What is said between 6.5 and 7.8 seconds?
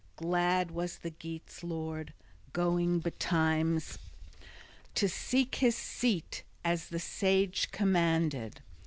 as the Sage